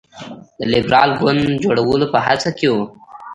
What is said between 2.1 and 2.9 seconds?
په هڅه کې وو.